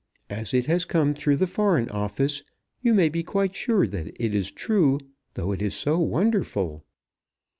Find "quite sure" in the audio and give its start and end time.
3.21-3.85